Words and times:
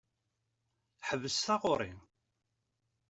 Ḥbes 1.07 1.37
taɣuṛi! 1.45 1.91